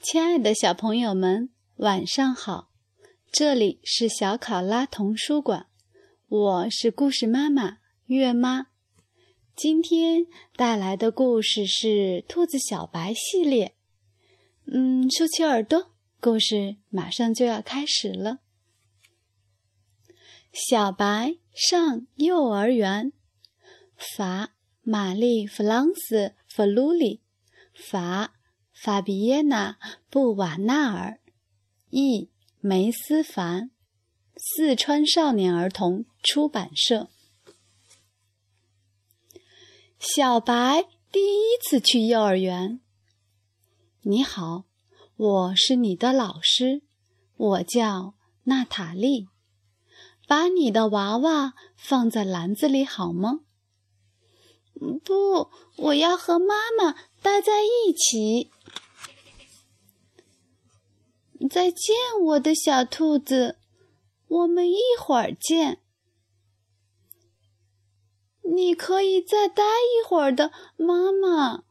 [0.00, 2.70] 亲爱的小朋友们，晚上好！
[3.30, 5.68] 这里是小考拉童书馆，
[6.28, 8.66] 我是故事妈妈月妈。
[9.56, 10.26] 今天
[10.56, 11.88] 带来的故事是
[12.26, 13.74] 《兔子小白》系列。
[14.66, 18.40] 嗯，竖起耳朵，故事马上就要开始了。
[20.52, 23.12] 小白上幼儿园，
[23.96, 26.16] 罚玛丽·弗朗斯·
[26.48, 27.20] 弗鲁里，
[27.72, 28.34] 法
[28.72, 29.74] 法比耶娜·
[30.10, 31.20] 布瓦纳尔，
[31.90, 33.70] 译梅思凡，
[34.36, 37.08] 四川少年儿童出版社。
[40.00, 42.80] 小白第一次去幼儿园。
[44.00, 44.64] 你好，
[45.14, 46.82] 我是你的老师，
[47.36, 48.14] 我叫
[48.44, 49.28] 娜塔莉。
[50.26, 53.42] 把你的娃娃放在篮子里好吗？
[55.04, 58.50] 不，我要和妈妈待在一起。
[61.50, 63.58] 再见，我的小兔子，
[64.28, 65.80] 我们一会儿见。
[68.54, 71.64] 你可以再待一会儿的，妈妈。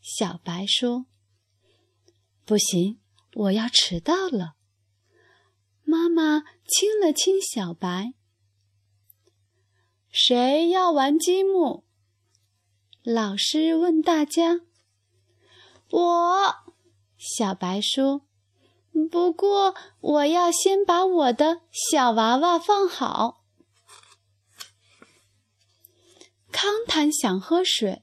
[0.00, 1.06] 小白说
[2.44, 3.00] ：“不行，
[3.34, 4.54] 我要迟到了。”
[5.82, 8.14] 妈妈亲了亲小白。
[10.10, 11.84] 谁要玩积木？
[13.06, 14.62] 老师问大家。
[15.90, 16.54] 我，
[17.18, 18.22] 小白说。
[19.10, 23.44] 不过我要先把我的小娃娃放好。
[26.50, 28.02] 康坦想喝水，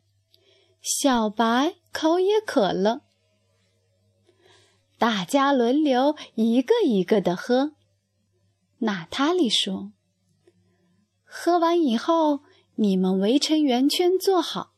[0.84, 3.02] 小白口也渴了。
[5.00, 7.72] 大家轮流一个一个的喝。
[8.80, 9.94] 娜塔莉说
[11.26, 12.42] ：“喝完以后，
[12.76, 14.71] 你们围成圆圈坐好，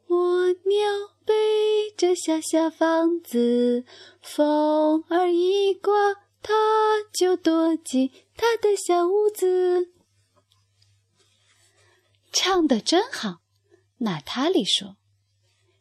[0.09, 3.84] 蜗牛背着小小房子，
[4.22, 6.53] 风儿一刮，它
[7.12, 9.91] 就躲进它的小屋子。
[12.31, 13.41] 唱的真好，
[13.99, 14.97] 娜塔莉说。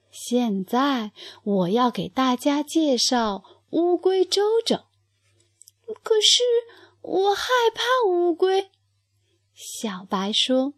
[0.10, 1.12] 现在
[1.44, 4.78] 我要给大家介绍乌龟周周。
[6.04, 6.44] 可是
[7.02, 8.72] 我害怕乌龟。
[9.64, 10.74] 小白说：“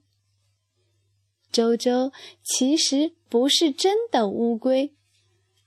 [1.51, 2.11] 周周
[2.43, 4.95] 其实不是真的乌龟，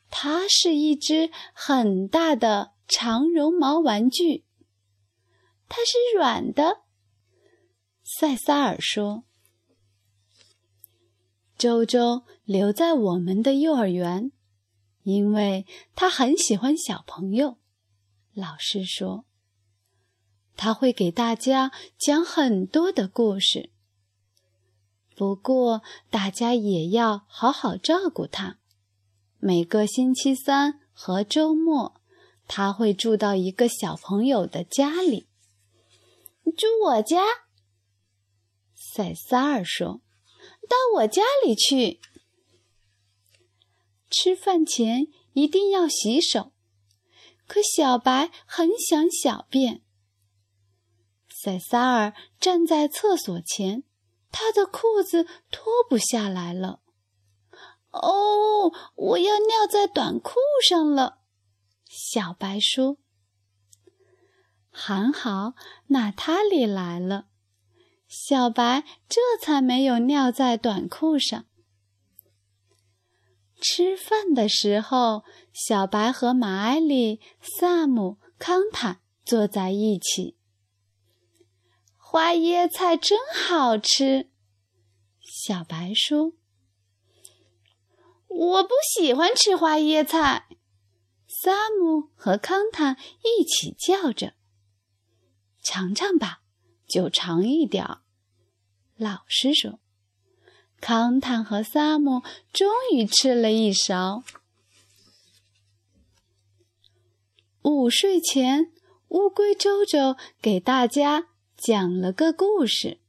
[0.09, 4.45] 它是一只很大的长绒毛玩具。
[5.69, 6.83] 它是软的。”
[8.05, 9.25] 塞萨尔说。
[11.59, 14.31] 周周留在我们的幼儿园，
[15.03, 17.59] 因为他很喜欢小朋友。
[18.33, 19.25] 老师说，
[20.59, 23.71] 他会给大家讲很多的故事。
[25.15, 28.59] 不过，大家也要好好照顾他。
[29.39, 32.01] 每个星期三和周末，
[32.49, 35.29] 他会住到一个小朋友的家里。
[36.57, 37.23] 住我家，
[38.75, 40.01] 塞萨尔说。
[40.69, 42.01] 到我家里去。
[44.11, 46.53] 吃饭前一定要洗手。
[47.47, 49.83] 可小白很想小便。
[51.41, 53.84] 塞萨尔站在厕所前，
[54.32, 56.81] 他的裤子脱不下来了。
[57.93, 60.34] 哦，我要尿在短裤
[60.69, 61.21] 上了。
[61.88, 62.97] 小白说
[64.72, 65.54] ：“还好，
[65.88, 67.27] 娜塔莉来了。”
[68.09, 71.44] 小白这才没有尿在短裤上。
[73.60, 75.22] 吃饭的时候，
[75.53, 80.38] 小白和马埃里、萨姆、康坦坐在一起。
[82.18, 84.28] 花椰菜真好吃，
[85.20, 86.32] 小白说。
[88.26, 90.48] 我不喜欢吃花椰菜，
[91.28, 94.34] 萨姆和康坦一起叫着。
[95.62, 96.41] 尝尝吧。
[96.88, 98.00] 就尝一点儿，
[98.97, 99.78] 老师说。
[100.80, 104.24] 康坦和萨姆终于吃了一勺。
[107.62, 108.72] 午睡前，
[109.06, 111.28] 乌龟周周给大家
[111.59, 113.01] 讲了个故事。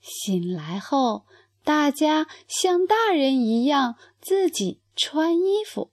[0.00, 1.26] 醒来后，
[1.64, 5.90] 大家像大人一样自己穿衣服。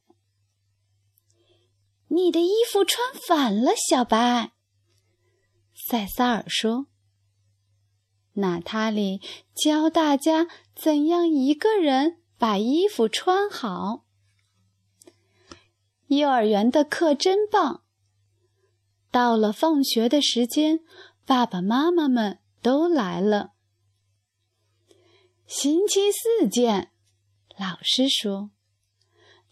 [2.09, 4.53] 你的衣服穿反了，小白。
[5.73, 6.85] 塞萨尔说
[8.33, 9.19] ：“娜塔莉
[9.55, 14.05] 教大家怎样一个人把衣服穿好。
[16.07, 17.83] 幼儿园的课真棒。
[19.11, 20.81] 到了放学的时间，
[21.29, 23.53] 爸爸妈妈们都来了。
[25.45, 26.91] 星期四见，
[27.55, 28.49] 老师说。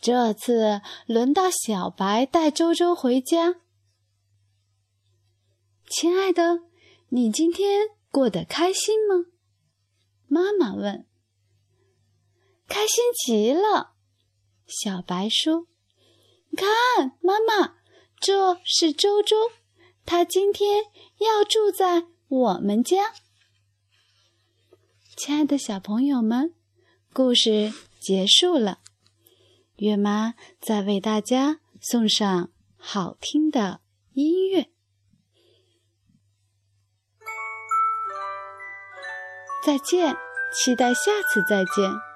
[0.02, 3.58] 这次轮到小白带周周回家。
[5.88, 6.62] 亲爱的，
[7.10, 9.28] 你今天过得开心吗？
[10.26, 11.06] 妈妈问。
[12.68, 13.94] 开心极了，
[14.66, 15.68] 小白说。
[16.56, 17.76] 看，妈妈，
[18.20, 19.52] 这是周周，
[20.08, 20.86] 他今天
[21.18, 23.14] 要住在我们家。
[25.18, 26.56] 亲爱的小朋友们，
[27.12, 28.80] 故事结束了。
[29.76, 33.82] 月妈再为大家送上好听的
[34.14, 34.72] 音乐。
[39.62, 40.16] 再见，
[40.54, 42.07] 期待下次再见。